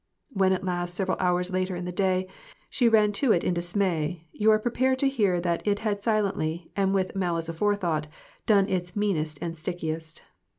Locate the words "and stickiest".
9.43-10.23